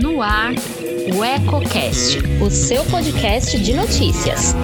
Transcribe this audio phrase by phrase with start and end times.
[0.00, 0.52] No ar,
[1.14, 4.54] o EcoCast, o seu podcast de notícias.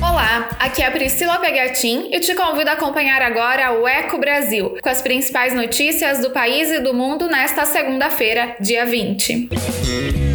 [0.00, 4.76] Olá, aqui é a Priscila Pegatin e te convido a acompanhar agora o Eco Brasil,
[4.82, 10.25] com as principais notícias do país e do mundo nesta segunda-feira, dia 20.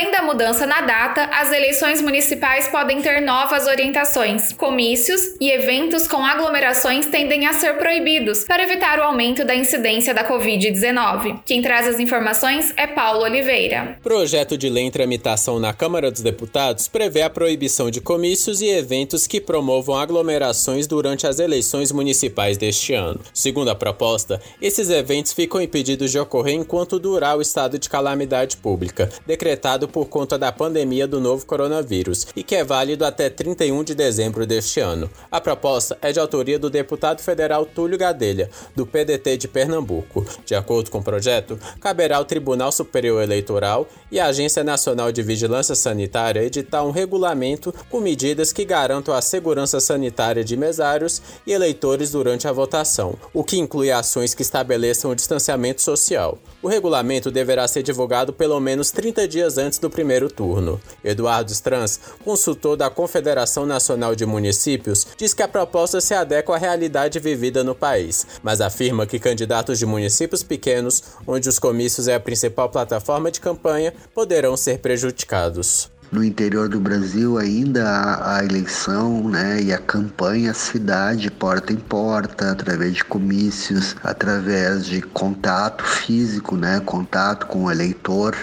[0.00, 4.52] Além da mudança na data, as eleições municipais podem ter novas orientações.
[4.52, 10.12] Comícios e eventos com aglomerações tendem a ser proibidos para evitar o aumento da incidência
[10.12, 11.40] da Covid-19.
[11.46, 13.98] Quem traz as informações é Paulo Oliveira.
[14.02, 18.68] Projeto de lei em tramitação na Câmara dos Deputados prevê a proibição de comícios e
[18.68, 23.20] eventos que promovam aglomerações durante as eleições municipais deste ano.
[23.32, 28.58] Segundo a proposta, esses eventos ficam impedidos de ocorrer enquanto durar o estado de calamidade
[28.58, 33.82] pública, decretado por conta da pandemia do novo coronavírus e que é válido até 31
[33.82, 35.08] de dezembro deste ano.
[35.30, 40.26] A proposta é de autoria do deputado federal Túlio Gadelha, do PDT de Pernambuco.
[40.44, 45.22] De acordo com o projeto, caberá ao Tribunal Superior Eleitoral e à Agência Nacional de
[45.22, 51.52] Vigilância Sanitária editar um regulamento com medidas que garantam a segurança sanitária de mesários e
[51.52, 56.38] eleitores durante a votação, o que inclui ações que estabeleçam o distanciamento social.
[56.60, 60.80] O regulamento deverá ser divulgado pelo menos 30 dias antes do primeiro turno.
[61.04, 66.58] Eduardo Strans, consultor da Confederação Nacional de Municípios, diz que a proposta se adequa à
[66.58, 72.14] realidade vivida no país, mas afirma que candidatos de municípios pequenos, onde os comícios é
[72.14, 78.44] a principal plataforma de campanha, poderão ser prejudicados no interior do Brasil ainda a, a,
[78.44, 85.84] eleição né, e a campanha cidade porta em porta, através de comícios, através de contato
[85.84, 88.34] físico, né, contato com o eleitor.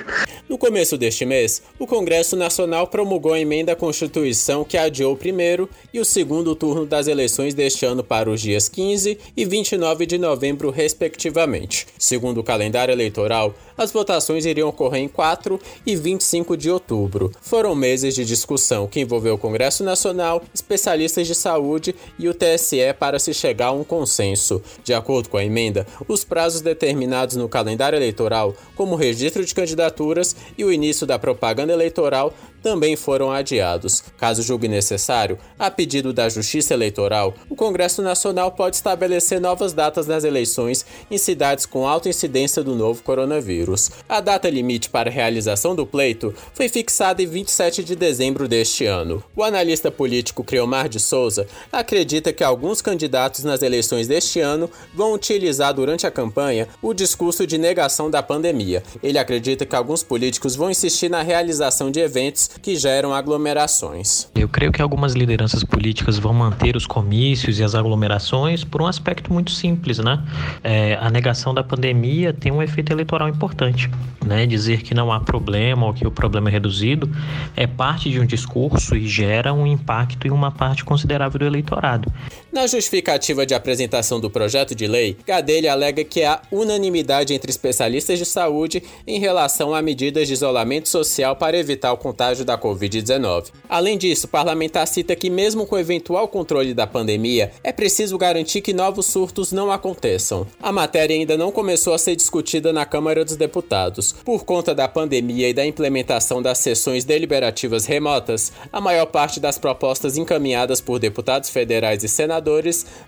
[0.49, 5.17] No começo deste mês, o Congresso Nacional promulgou a emenda à Constituição que adiou o
[5.17, 10.05] primeiro e o segundo turno das eleições deste ano para os dias 15 e 29
[10.05, 11.85] de novembro, respectivamente.
[11.99, 17.29] Segundo o calendário eleitoral, as votações iriam ocorrer em 4 e 25 de outubro.
[17.41, 22.93] Foram meses de discussão que envolveu o Congresso Nacional, especialistas de saúde e o TSE
[22.97, 24.61] para se chegar a um consenso.
[24.81, 30.36] De acordo com a emenda, os prazos determinados no calendário eleitoral, como registro de candidaturas
[30.57, 34.03] e o início da propaganda eleitoral, também foram adiados.
[34.17, 40.05] Caso julgue necessário, a pedido da Justiça Eleitoral, o Congresso Nacional pode estabelecer novas datas
[40.05, 43.91] das eleições em cidades com alta incidência do novo coronavírus.
[44.07, 48.85] A data limite para a realização do pleito foi fixada em 27 de dezembro deste
[48.85, 49.23] ano.
[49.35, 55.13] O analista político Creomar de Souza acredita que alguns candidatos nas eleições deste ano vão
[55.13, 58.83] utilizar durante a campanha o discurso de negação da pandemia.
[59.01, 64.29] Ele acredita que alguns políticos vão insistir na realização de eventos que geram aglomerações.
[64.35, 68.85] Eu creio que algumas lideranças políticas vão manter os comícios e as aglomerações por um
[68.85, 70.23] aspecto muito simples, né?
[70.63, 73.89] É, a negação da pandemia tem um efeito eleitoral importante,
[74.25, 74.45] né?
[74.45, 77.09] Dizer que não há problema ou que o problema é reduzido
[77.55, 82.11] é parte de um discurso e gera um impacto em uma parte considerável do eleitorado.
[82.57, 88.17] Na justificativa de apresentação do projeto de lei, Gadelha alega que há unanimidade entre especialistas
[88.17, 93.51] de saúde em relação a medidas de isolamento social para evitar o contágio da Covid-19.
[93.69, 98.17] Além disso, o parlamentar cita que, mesmo com o eventual controle da pandemia, é preciso
[98.17, 100.47] garantir que novos surtos não aconteçam.
[100.59, 104.15] A matéria ainda não começou a ser discutida na Câmara dos Deputados.
[104.25, 109.59] Por conta da pandemia e da implementação das sessões deliberativas remotas, a maior parte das
[109.59, 112.46] propostas encaminhadas por deputados federais e senadores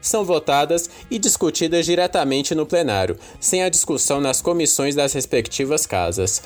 [0.01, 6.41] são votadas e discutidas diretamente no plenário, sem a discussão nas comissões das respectivas casas.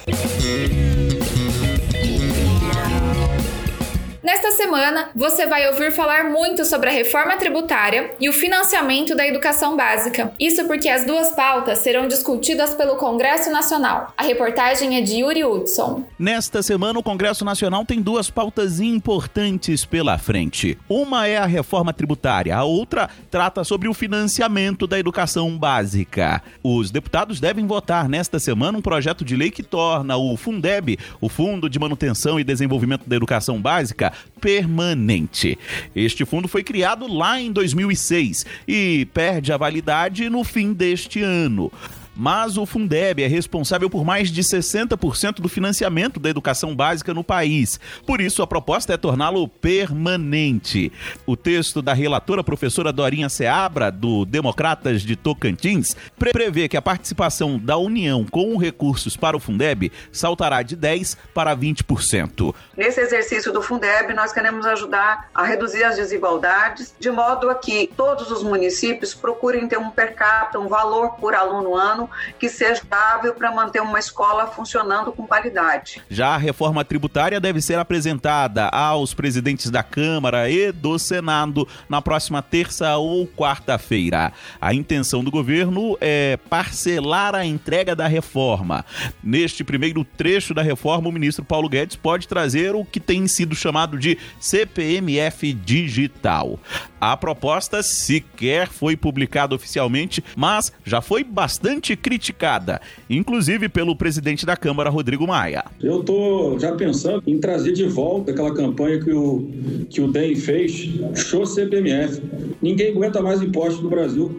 [4.24, 9.28] Nesta semana, você vai ouvir falar muito sobre a reforma tributária e o financiamento da
[9.28, 10.32] educação básica.
[10.40, 14.14] Isso porque as duas pautas serão discutidas pelo Congresso Nacional.
[14.16, 16.06] A reportagem é de Yuri Hudson.
[16.18, 20.78] Nesta semana, o Congresso Nacional tem duas pautas importantes pela frente.
[20.88, 26.42] Uma é a reforma tributária, a outra trata sobre o financiamento da educação básica.
[26.64, 31.28] Os deputados devem votar nesta semana um projeto de lei que torna o Fundeb, o
[31.28, 35.58] Fundo de Manutenção e Desenvolvimento da Educação Básica, permanente.
[35.96, 41.72] Este fundo foi criado lá em 2006 e perde a validade no fim deste ano.
[42.16, 47.24] Mas o Fundeb é responsável por mais de 60% do financiamento da educação básica no
[47.24, 47.80] país.
[48.06, 50.92] Por isso, a proposta é torná-lo permanente.
[51.26, 57.58] O texto da relatora professora Dorinha Seabra, do Democratas de Tocantins, prevê que a participação
[57.58, 62.54] da União com recursos para o Fundeb saltará de 10% para 20%.
[62.78, 67.90] Nesse exercício do Fundeb, nós queremos ajudar a reduzir as desigualdades, de modo a que
[67.96, 72.03] todos os municípios procurem ter um per capita, um valor por aluno ano
[72.40, 76.02] que seja estável para manter uma escola funcionando com qualidade.
[76.10, 82.02] Já a reforma tributária deve ser apresentada aos presidentes da Câmara e do Senado na
[82.02, 84.32] próxima terça ou quarta-feira.
[84.60, 88.86] A intenção do governo é parcelar a entrega da reforma.
[89.24, 93.56] Neste primeiro trecho da reforma, o ministro Paulo Guedes pode trazer o que tem sido
[93.56, 96.60] chamado de CPMF digital.
[97.00, 104.56] A proposta sequer foi publicada oficialmente, mas já foi bastante criticada, inclusive pelo presidente da
[104.56, 105.64] Câmara, Rodrigo Maia.
[105.82, 109.50] Eu estou já pensando em trazer de volta aquela campanha que o,
[109.90, 112.22] que o DEM fez, show CPMF.
[112.62, 114.32] Ninguém aguenta mais impostos no Brasil.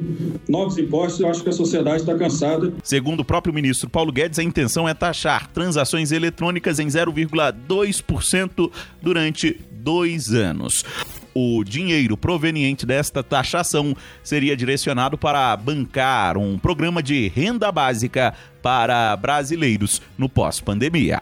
[0.48, 2.72] Novos impostos, eu acho que a sociedade está cansada.
[2.82, 8.70] Segundo o próprio ministro Paulo Guedes, a intenção é taxar transações eletrônicas em 0,2%
[9.02, 10.84] durante dois anos.
[11.34, 18.32] O dinheiro proveniente desta taxação seria direcionado para bancar um programa de renda básica
[18.62, 21.20] para brasileiros no pós-pandemia.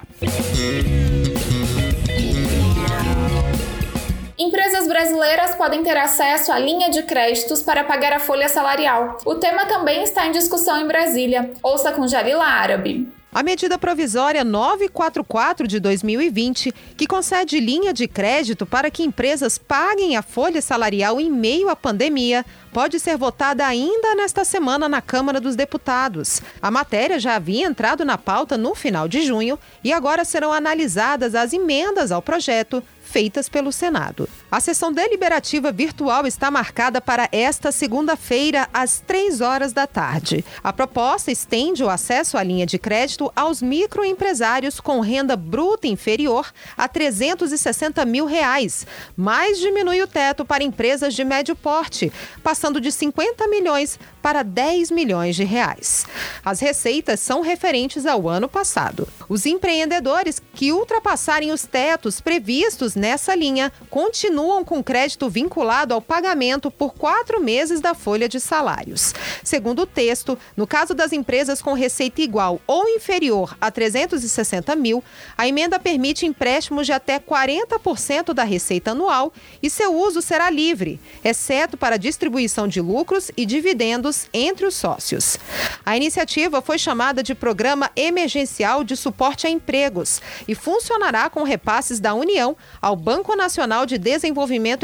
[4.38, 9.18] Empresas brasileiras podem ter acesso à linha de créditos para pagar a folha salarial.
[9.24, 11.52] O tema também está em discussão em Brasília.
[11.62, 13.11] Ouça com Jalila Árabe.
[13.34, 20.18] A medida provisória 944 de 2020, que concede linha de crédito para que empresas paguem
[20.18, 22.44] a folha salarial em meio à pandemia,
[22.74, 26.42] pode ser votada ainda nesta semana na Câmara dos Deputados.
[26.60, 31.34] A matéria já havia entrado na pauta no final de junho e agora serão analisadas
[31.34, 34.28] as emendas ao projeto feitas pelo Senado.
[34.52, 40.44] A sessão deliberativa virtual está marcada para esta segunda-feira, às três horas da tarde.
[40.62, 46.52] A proposta estende o acesso à linha de crédito aos microempresários com renda bruta inferior
[46.76, 52.12] a 360 mil reais, mas diminui o teto para empresas de médio porte,
[52.42, 56.04] passando de 50 milhões para 10 milhões de reais.
[56.44, 59.08] As receitas são referentes ao ano passado.
[59.30, 66.70] Os empreendedores que ultrapassarem os tetos previstos nessa linha continuam com crédito vinculado ao pagamento
[66.70, 69.14] por quatro meses da folha de salários.
[69.44, 75.02] Segundo o texto, no caso das empresas com receita igual ou inferior a 360 mil,
[75.38, 81.00] a emenda permite empréstimos de até 40% da receita anual e seu uso será livre,
[81.24, 85.38] exceto para distribuição de lucros e dividendos entre os sócios.
[85.86, 92.00] A iniciativa foi chamada de Programa Emergencial de Suporte a Empregos e funcionará com repasses
[92.00, 94.31] da União ao Banco Nacional de Desenvolvimento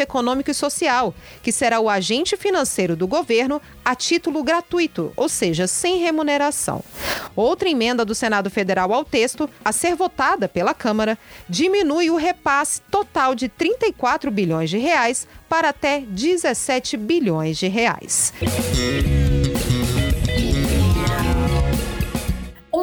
[0.01, 5.67] Econômico e Social, que será o agente financeiro do governo a título gratuito, ou seja,
[5.67, 6.85] sem remuneração.
[7.35, 11.19] Outra emenda do Senado Federal ao texto, a ser votada pela Câmara,
[11.49, 18.33] diminui o repasse total de 34 bilhões de reais para até 17 bilhões de reais.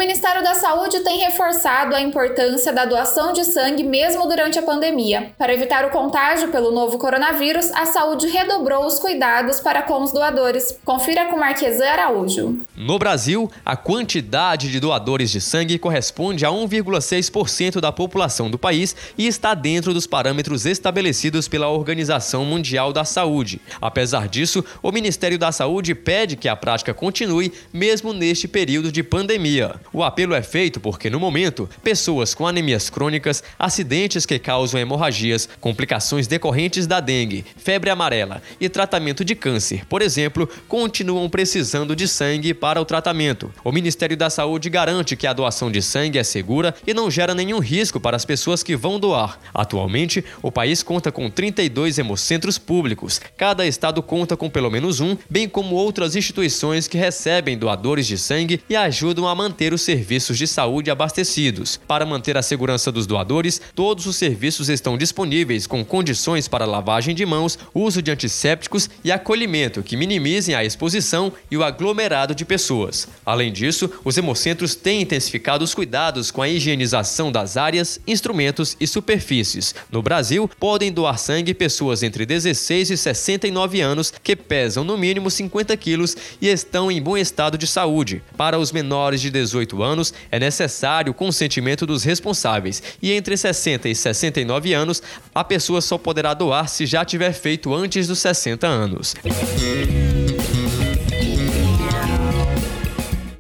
[0.06, 5.32] Ministério da Saúde tem reforçado a importância da doação de sangue mesmo durante a pandemia.
[5.36, 10.12] Para evitar o contágio pelo novo coronavírus, a saúde redobrou os cuidados para com os
[10.12, 10.78] doadores.
[10.86, 12.60] Confira com Marquesan Araújo.
[12.76, 18.96] No Brasil, a quantidade de doadores de sangue corresponde a 1,6% da população do país
[19.18, 23.60] e está dentro dos parâmetros estabelecidos pela Organização Mundial da Saúde.
[23.82, 29.02] Apesar disso, o Ministério da Saúde pede que a prática continue mesmo neste período de
[29.02, 29.74] pandemia.
[29.96, 35.48] O apelo é feito porque, no momento, pessoas com anemias crônicas, acidentes que causam hemorragias,
[35.62, 42.10] complicações decorrentes da dengue, febre amarela e tratamento de câncer, por exemplo, continuam precisando de
[42.10, 43.54] sangue para o tratamento.
[43.64, 47.34] O Ministério da Saúde garante que a doação de sangue é segura e não gera
[47.34, 49.40] nenhum risco para as pessoas que vão doar.
[49.54, 53.22] Atualmente, o país conta com 32 hemocentros públicos.
[53.38, 58.18] Cada estado conta com pelo menos um, bem como outras instituições que recebem doadores de
[58.18, 61.80] sangue e ajudam a manter o serviços de saúde abastecidos.
[61.88, 67.14] Para manter a segurança dos doadores, todos os serviços estão disponíveis com condições para lavagem
[67.14, 72.44] de mãos, uso de antissépticos e acolhimento que minimizem a exposição e o aglomerado de
[72.44, 73.08] pessoas.
[73.26, 78.88] Além disso, os hemocentros têm intensificado os cuidados com a higienização das áreas, instrumentos e
[78.88, 79.76] superfícies.
[79.92, 85.30] No Brasil, podem doar sangue pessoas entre 16 e 69 anos que pesam no mínimo
[85.30, 88.24] 50 quilos e estão em bom estado de saúde.
[88.36, 89.30] Para os menores de
[89.66, 95.02] 18 anos, é necessário o consentimento dos responsáveis e entre 60 e 69 anos,
[95.34, 99.16] a pessoa só poderá doar se já tiver feito antes dos 60 anos.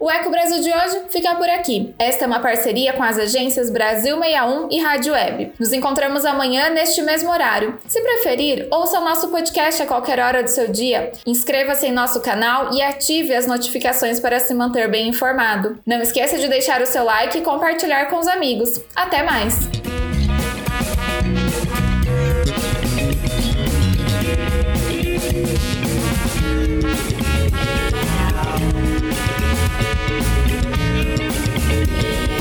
[0.05, 1.95] O Eco Brasil de hoje fica por aqui.
[1.97, 5.53] Esta é uma parceria com as agências Brasil 61 e Rádio Web.
[5.59, 7.79] Nos encontramos amanhã neste mesmo horário.
[7.87, 11.11] Se preferir, ouça o nosso podcast a qualquer hora do seu dia.
[11.25, 15.79] Inscreva-se em nosso canal e ative as notificações para se manter bem informado.
[15.83, 18.79] Não esqueça de deixar o seu like e compartilhar com os amigos.
[18.95, 20.04] Até mais!
[31.77, 32.34] Thank